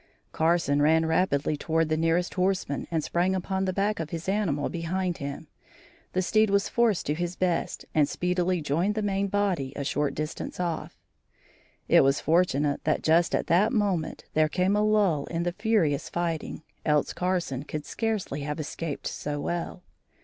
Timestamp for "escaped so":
18.59-19.39